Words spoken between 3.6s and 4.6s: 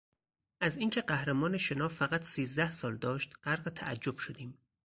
تعجب شدیم.